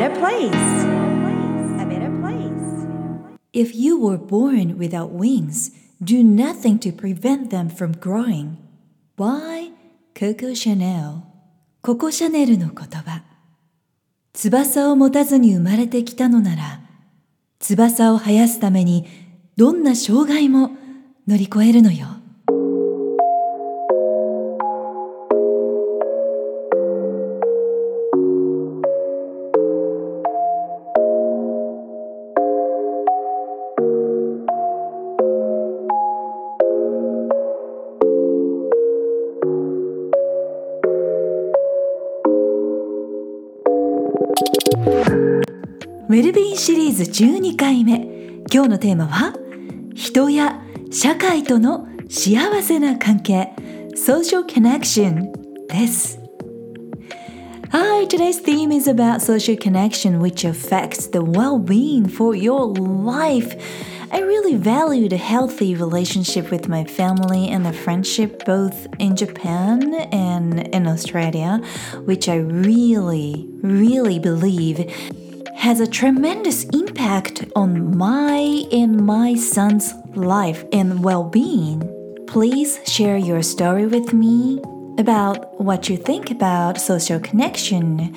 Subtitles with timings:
[0.00, 0.54] better place.
[1.78, 2.86] A better place.
[3.52, 8.56] If you were born without wings, do nothing to prevent them from growing.
[9.18, 9.72] By
[10.14, 11.24] Coco Chanel.
[11.82, 13.24] ココシャネルの言葉。
[14.32, 16.80] 翼を持たずに生まれてきたのなら、
[17.58, 19.06] 翼を生やすために
[19.56, 20.70] どんな障害も
[21.26, 22.19] 乗り越えるのよ。
[46.30, 48.06] ルビンシリーズ12回目。
[48.52, 49.34] 今日のテーマは
[49.94, 53.52] 人や社会との幸せな関係。
[53.96, 55.32] Social connection
[55.66, 56.20] です。
[57.72, 63.56] Hi, today's theme is about social connection which affects the well-being for your life.
[64.12, 69.94] I really valued a healthy relationship with my family and a friendship both in Japan
[70.12, 71.60] and in Australia,
[72.04, 74.78] which I really, really believe
[75.60, 81.86] has a tremendous impact on my and my son's life and well being.
[82.26, 84.58] Please share your story with me
[84.96, 88.14] about what you think about social connection.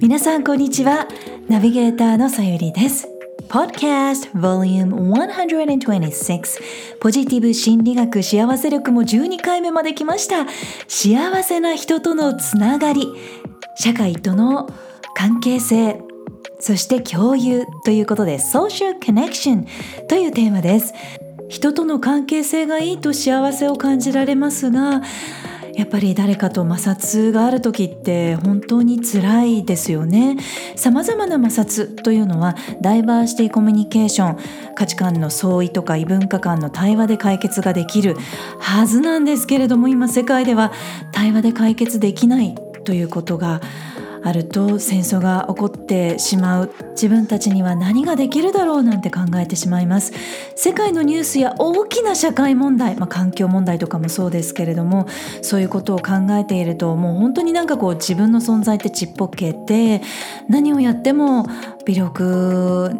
[0.00, 1.08] 皆さんこんにちは。
[1.48, 3.08] ナビゲーターのさゆりです。
[3.48, 10.46] Podcast Volume 126ポジティブ心理学幸せ力も12回目まで来ました
[10.88, 13.06] 幸せな人とのつながり
[13.76, 14.70] 社会との
[15.14, 16.00] 関係性
[16.60, 19.66] そして共有ということで Social Connection
[20.08, 20.94] というテーマです。
[21.48, 25.02] 人との関係性がいいと幸せを感じられますが
[25.76, 30.36] やっぱり誰かと摩擦がある時って本当に辛いですよね。
[30.76, 38.16] 様々な摩擦というのはダイバーシティコミュニケーション価値観の相違とか異文化間の対話で解決ができる
[38.60, 40.72] はずなんですけれども今世界では
[41.12, 43.60] 対話で解決できないということが
[44.24, 46.74] あると戦争が起こってしまう。
[46.92, 50.12] 自分たちには何ができるだろうなんて考えてしまいます。
[50.56, 55.06] 世界のニュースや大きな社会問題、まあ、環境問題とかもそうですけれども
[55.42, 60.00] そういうことを考えているともう本当になんかこう自分の存在ってちっぽけて
[60.48, 61.46] 何をやっても
[61.84, 62.92] 微力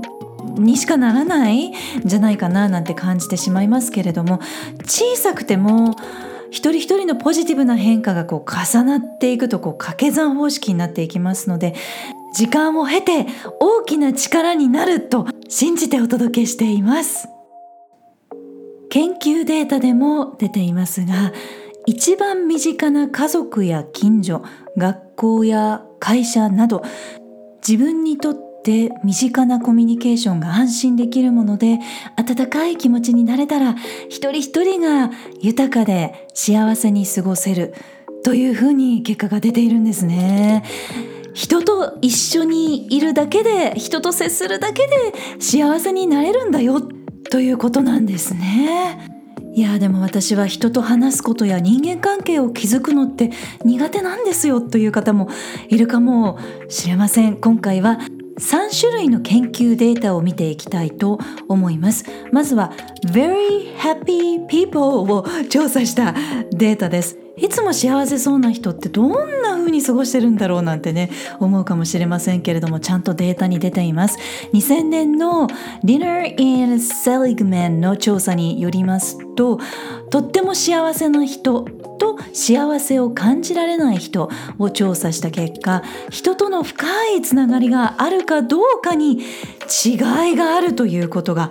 [0.57, 1.75] にしかならないん
[2.05, 4.41] じゃないかななんて感じてしまいますけれども
[4.85, 5.97] 小さくても
[6.55, 11.75] 一人一人のポジティブな変化がこう重なっていくとこう掛け算方式になっていきますので
[12.33, 13.27] 時間を経て
[13.59, 17.27] 大きな力になると信じてお届けしています。
[18.89, 21.33] 研究データでも出ていますが
[21.87, 24.45] 一番身近な家族や近所
[24.79, 26.85] 学校や会社など
[27.67, 31.81] 自分にとってって身近なコミュニケーションが安心できるもので
[32.17, 33.75] 温かい気持ちになれたら
[34.09, 35.11] 一人一人が
[35.43, 37.75] 豊かで幸せに過ごせる
[38.25, 40.65] というふうに結果が出ているんですね。
[41.35, 46.81] 人と一緒にいるだけで人と接するだけで幸せになれるんだよ
[47.31, 49.11] ということなんですね。
[49.55, 53.31] いやでも私は人と話すことや人間関係を築くのって
[53.65, 55.29] 苦手なんですよという方も
[55.69, 58.01] いるかもしれません今回は
[58.39, 61.19] 3種類の研究データを見ていきたいと
[61.49, 62.05] 思います。
[62.33, 62.73] まずは
[63.07, 66.15] Very Happy People を調査した
[66.51, 67.19] データです。
[67.37, 74.19] いつも幸せそうな人ってどんな風に過ごしてるんだろうなんてね思うかもしれませんけれどもちゃんとデータに出ています。
[74.53, 75.49] 2000年の
[75.85, 79.59] Dinner in Seligman の調査によりますと
[80.11, 81.65] とっても幸せな人
[82.35, 84.29] 幸せを感じられない人
[84.59, 86.87] を調査した結果人との深
[87.17, 89.21] いつながりがあるかどうかに
[89.85, 91.51] 違いがあるということが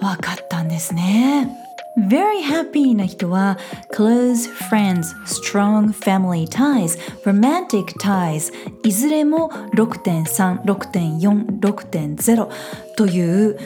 [0.00, 1.64] 分かったんですね。
[1.98, 3.58] Very happy な人は
[3.92, 8.52] close friends, strong family ties, romantic ties
[8.84, 12.48] いずれも6.3、6.4、6.0
[12.96, 13.58] という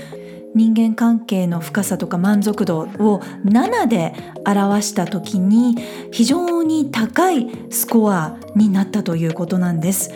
[0.54, 4.14] 人間関係の深さとか満足度を7で
[4.46, 5.76] 表した時に
[6.10, 10.10] 非常に高いスコアになったということなんです。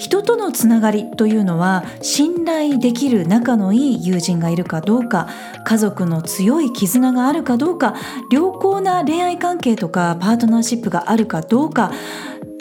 [0.00, 5.28] 人とのつながりというのは信頼できる仲のいい友人がいるかどうか
[5.66, 7.94] 家族の強い絆があるかどうか
[8.32, 11.92] 良好な恋愛関係とかパートナーシップがあるかどうか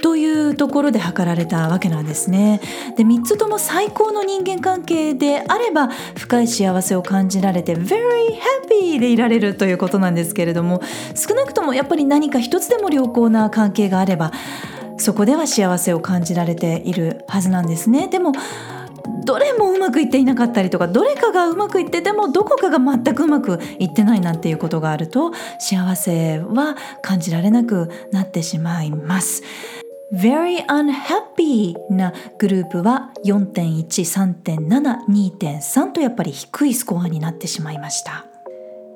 [0.02, 2.62] というところで測られたわけなんですね。
[2.98, 7.98] で3つとも最高の人間関係であれば深い幸せを感じられて very
[8.70, 10.82] happy でいられるということなんですけれども
[11.16, 14.32] 少なくともやっぱり何か一つでも良好な関係があれば
[14.98, 18.34] そこでは幸せを感じられているはずなんですねでも
[19.26, 29.44] どれもうまくいっていなかったりとかどれかがうまくいっててもどこかが全くうまくいってないなんていうことがあると幸せは感じられなくなってしまいます。
[30.14, 33.86] Very unhappy なグループは4.1、
[34.44, 38.26] 3.7、2.3とやっぱり低いスコアになってしまいました。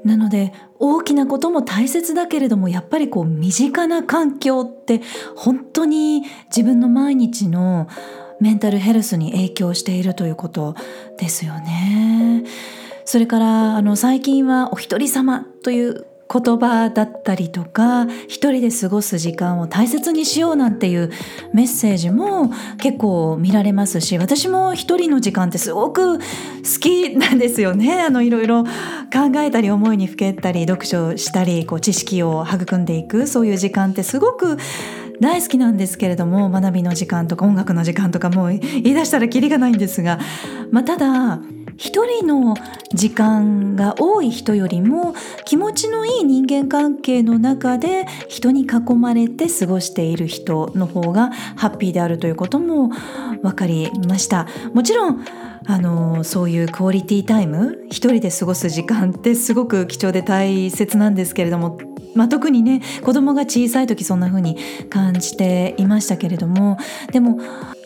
[0.03, 5.01] なので大きなことも大切だけれどもやっぱりこう身近な環境って
[5.35, 7.87] 本当に自分の毎日の
[8.41, 10.75] メンタルヘルスに影響しているということ
[11.17, 12.43] ですよね。
[13.05, 21.11] それからあの最近はお一人様という言葉だったりとか一人で過ごす時間を大切にしようなんていう
[21.53, 26.23] メッセージも結構見られますし私も一人の時間ってすごく好
[26.81, 28.01] きなんですよね。
[28.03, 28.69] あのいろいろ考
[29.37, 34.57] えたり思いにふけったり読書したりこう知識を育んでいくそういう時間ってすごく
[35.19, 40.19] 大好きなんですけれども学びの時間とか音楽の時間とかもう言い出したらキリがないんですが、
[40.71, 41.39] まあ、ただ
[41.77, 42.55] 一人の
[42.93, 45.15] 時間が多い人よりも
[45.45, 52.89] 気持ちのいい人間関係の中で人に囲まれて過ごしている人の方がハッピーであるということも
[53.41, 54.47] 分かりました。
[54.73, 55.25] もちろん
[55.65, 61.79] あのそういうクオリティタイム一人で過ごす時間ってすごく貴重で大切なんですけれども
[62.15, 64.57] まあ、特にね子供が小さい時そんな風に
[64.89, 66.77] 感じていましたけれども
[67.11, 67.39] でも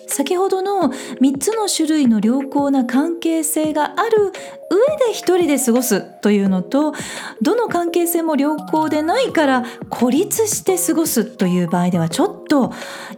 [0.07, 4.31] 先ほどの3つの種類の良好な関係性がある
[4.69, 6.94] 上で一人で過ごすというのと
[7.42, 12.74] どの関係性も良好でないから孤立して過ごすという場合ではちょっと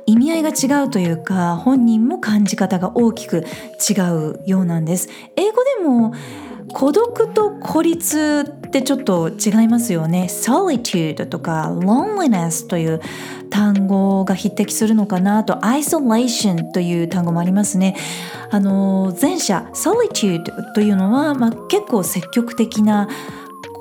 [0.06, 3.46] 意味合いが違うというか本人も感じ方が大きく
[3.90, 5.10] 違うようなんです。
[5.36, 6.14] 英語でも
[6.74, 10.28] 孤独と孤立ってちょっと違いますよね。
[10.30, 13.02] solitude とか loneliness という
[13.50, 17.96] 単語が匹敵するのかなと isolation という単語もありますね。
[18.52, 20.44] あの前者 solitude
[20.74, 23.08] というのは、まあ、結構積極的な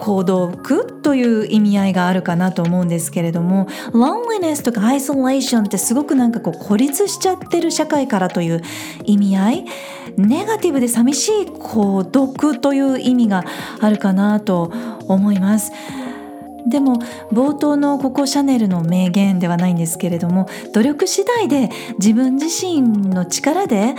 [0.00, 8.62] 孤独という意味合いがあるかなと思うんですけれども loneliness とか isolation ってすごくなんかこう孤立しちゃってる社会からという
[9.04, 9.64] 意味合い
[10.16, 13.44] ネガティブで寂しい孤独という意味が
[13.80, 14.72] あるかなと
[15.06, 15.72] 思います。
[16.68, 16.96] でも
[17.32, 23.94] 冒頭のココ・シャネルの名言ではないんですけれども努力次第で自分自身の力で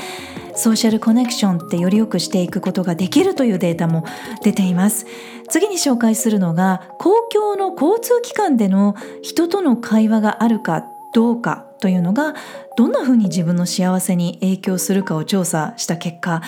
[0.55, 4.03] ソーシャルコネクションってより良くしていくことができるというデータも
[4.43, 5.07] 出ています
[5.49, 12.35] 次に紹介するのが公共の交通機関での人との会話があるかどうかというのが
[12.77, 16.41] どんなふうに自分の幸せに影響するかを調査した結果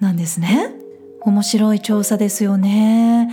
[0.00, 0.74] なんですね。
[1.22, 3.28] 面白い調査ですよね。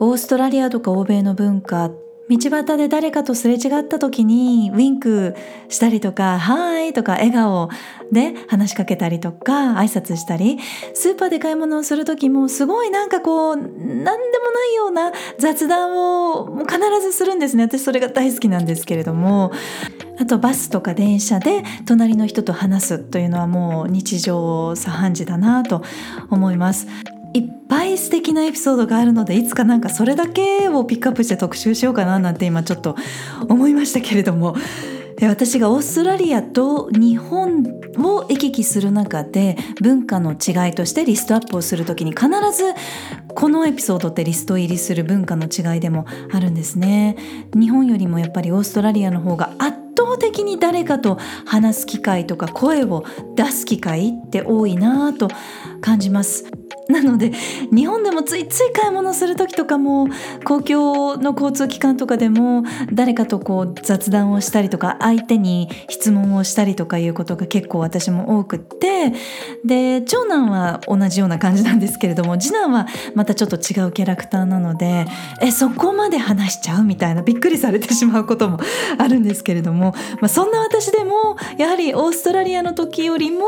[0.00, 1.90] オーストラリアとか欧米の文化
[2.28, 5.34] 道端で誰かとすれ違った時にウィンク
[5.68, 7.70] したりとか「はーい」とか笑顔
[8.12, 10.58] で話しかけたりとか挨拶したり
[10.94, 17.64] スーパーで買い物をする時もすごいなんかこう何でもないような雑談を必ずするんですね。
[17.64, 19.52] 私それが大好きなんですけれども。
[20.20, 25.82] あとバスとか電車で隣の人と話すというのはもう日常茶飯事だなと
[26.28, 26.88] 思います。
[27.38, 32.96] いっぱい素敵なエピソードがあるのでいつかなんかそれだけをピックアップして特集しようかななんて今ちょっと
[33.48, 34.56] 思いましたけれども。
[35.20, 37.64] 私がオーストラリアと日本
[37.96, 42.72] を行き来する中で文化の違いとしてリストアップをする時に必ず
[43.34, 47.16] このエピソードってリスト入りする文化の違いでもあるんですね。
[47.52, 53.04] 日本よりもやっぱりオーストラリアの方が圧倒的に誰かと話す機会とか声を
[53.34, 55.28] 出す機会って多いなと
[55.80, 56.57] 感じます。
[56.88, 57.32] なので
[57.70, 60.08] 日本でもついつい買い物する時とかも
[60.44, 69.12] 公共の交通機関とかでも誰かとこう雑談をしたりとか相手に質問をしたりとかいうことが結構私も多くって
[69.66, 75.04] で長男は同じような感じなんですけれども次男はまたちょっと違うキャラクターなので
[75.42, 78.58] えそこまで話しちゃうみたいなびっくりされてしまうことも
[78.98, 79.92] あるんですけれども、
[80.22, 83.44] まあ、そんな私でもやはりオーストラリアの時よりも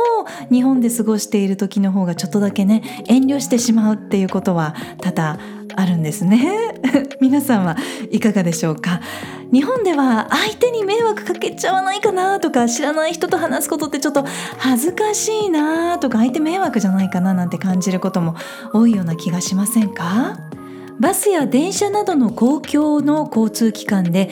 [0.51, 5.39] 日本で過ごしている時の方がちょっとだけね遠慮慮してしまうっていうことは多々
[5.77, 6.75] あるんですね。
[7.21, 7.77] 皆さんは
[8.11, 9.01] いかがでしょうか？
[9.53, 14.25] 日本では相手に迷惑かけちゃわないかなとか知らない人と話すことってちょっと
[14.59, 18.37] 恥ずかしいなとか相手迷惑じゃないかななんて感じることも
[18.73, 20.37] 多いような気がしませんか？
[21.01, 24.29] バスや電車などの公共の交通機関で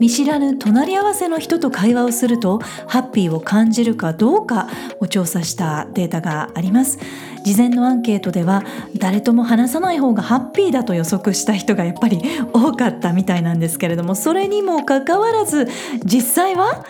[0.00, 6.98] 見知らぬ隣り合わせの人と会話をするとハッピーを感じるかどうかを調査したデータがあります。
[7.44, 8.64] 事前のアンケートでは
[8.98, 12.20] 誰とも話さない方がハッピーだと予測した人がやっぱり
[12.52, 15.68] 多かったみたいなんですけれどもそれにもかかわらず
[16.04, 16.84] 実際は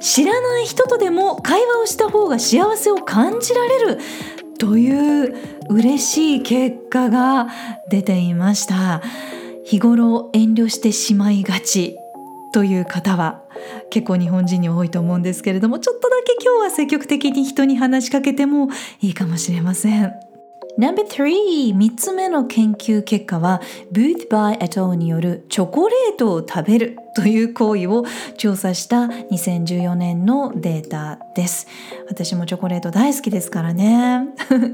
[0.00, 4.00] 知らない人とでも会話をした方が幸せを感じられる
[4.58, 5.34] という
[5.70, 7.48] 嬉しい結果が
[7.88, 9.02] 出ていました。
[9.64, 11.96] 日頃遠慮してしまいがち。
[12.54, 13.42] という方は
[13.90, 18.68] 結構日本人に多いと思うんですけれどもちょっとだけ今日は積極的に人に話しかけても
[19.00, 20.12] いいかもしれません。
[20.78, 23.60] No.3 3つ目の研究結果は
[23.92, 28.04] Booth by et al によるチョコレートを食べるという行為を
[28.38, 31.66] 調査した2014年のデータです。
[32.08, 34.28] 私もチョコレート大好きですからね。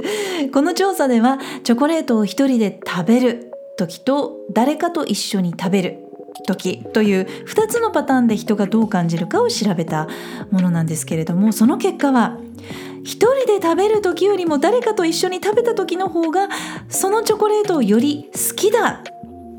[0.53, 6.10] この調査ではチョコレートを一人で食べる時と誰かと一緒に食べる
[6.47, 10.09] 時という2つのパターンで人がどう感じるかを調べた
[10.51, 12.39] ものなんですけれどもその結果は
[13.03, 16.49] 一人で食べる時よりも誰かと一緒に食べた時の方が
[16.89, 19.03] そのチョコレートをより好きだ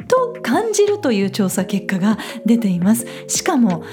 [0.08, 3.06] と感じるという調査結果が出ています。
[3.28, 3.84] しかも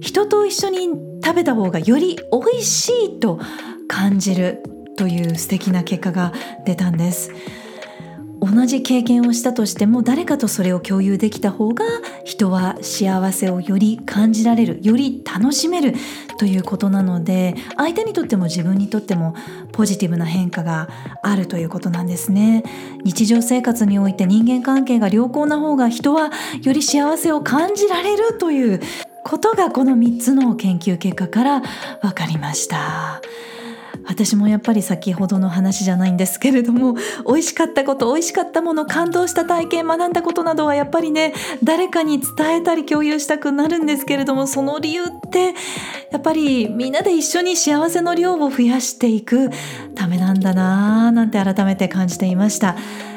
[0.00, 0.88] 人と一緒に
[1.24, 3.40] 食べた方がより美味しいと
[3.88, 4.62] 感じる
[4.96, 6.32] という素敵な結果が
[6.64, 7.30] 出たんです。
[8.56, 11.84] 同じ経験をしたとしても誰かとそれを共有できた方が
[12.24, 15.92] 人は幸せをより感じられるより楽しめる
[16.38, 19.34] ということなので相手にとっても自分にとっても
[19.72, 20.88] ポジティブな変化が
[21.22, 22.62] あるということなんですね
[23.04, 26.30] 日常生活において人間関係が良好な方が人は
[26.62, 28.80] より幸せを感じられるという
[29.22, 31.62] ことがこの3つの研究結果から
[32.00, 33.20] 分かりました。
[34.06, 36.94] 私もやっぱり先ほどの話じゃないんですけれども
[37.26, 45.54] 美味しかったこと美味しかったもの感動した体験学んだことなどはやっぱりね誰かに伝えたり共有したくなるんですけれどもその理由って
[46.10, 49.50] やっぱりみんなで一緒に幸せの量を増やしていく
[49.94, 52.76] ためなんだなぁなんて改めて感じていました。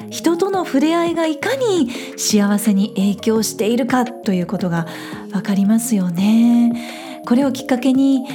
[0.10, 4.88] 人との触れ合いがいかに幸せに影響しているかということが
[5.32, 7.22] 分かりますよね。
[7.28, 8.26] これをきっかけに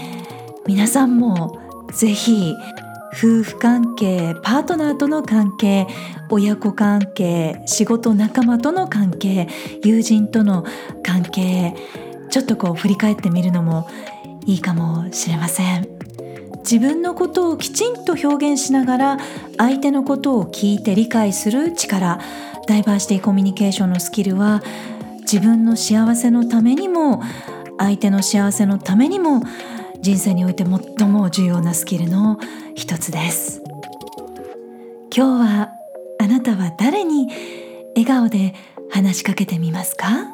[0.67, 2.55] 皆さんもぜひ
[3.13, 5.87] 夫婦関係パートナーとの関係
[6.31, 9.49] 親子関係仕事仲間との関係
[9.85, 10.65] 友人との
[11.05, 11.75] 関係
[12.31, 13.89] ちょっとこう振り返ってみるのも
[14.47, 15.89] いいかもしれません。
[16.65, 19.19] 自分のことをきちんと表現しながら
[19.59, 22.19] 相手のことを聞いて理解する力
[22.67, 24.63] ダイバーシティコミュニケーションのスキルは
[25.21, 27.23] 自分の幸せのためにも
[27.79, 29.43] 相手の幸せのためにも
[30.05, 30.67] 人生において
[30.99, 32.39] 最も重要なスキルの
[32.75, 33.63] 一つです。
[35.17, 35.71] 今日は
[36.21, 37.27] あなたは誰に
[37.97, 38.55] 笑顔で
[38.91, 40.09] 話しかけてみますか？
[40.11, 40.27] さ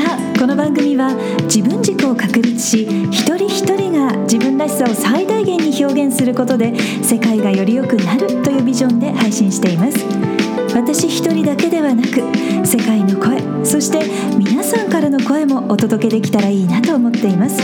[0.00, 1.12] あこの番組は
[1.42, 6.72] 自分軸を確立し一人一人が自分らしさを最大限に表現することで
[7.02, 10.39] 世界がより良くなるというビジョンで配信しています。
[10.74, 12.22] 私一人だけではなく
[12.66, 14.00] 世界の声そして
[14.38, 17.60] 皆さんからの声もお届けできたらいいなと思っています。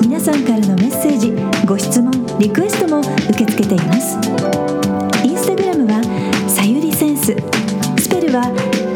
[0.00, 1.32] 皆さんからのメッセージ
[1.66, 4.16] ご質問リクエストも受け付けています。
[5.24, 6.02] インスタグラムは
[6.48, 7.36] さゆりセンス。
[7.98, 8.44] スペルは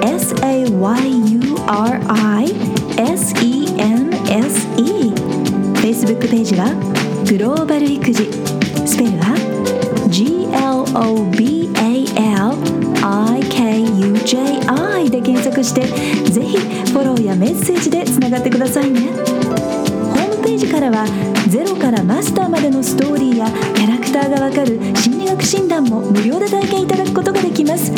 [0.03, 0.99] SAYURISENSE
[5.81, 6.75] Facebook ページは
[7.29, 8.58] グローバル育児。
[18.38, 19.00] ってくださいね。
[19.00, 21.07] ホームページからは
[21.49, 27.92] ゼロからマスターまでのストーリーやキャラクターがわかる心理学診断も無料で体験いただくことができます。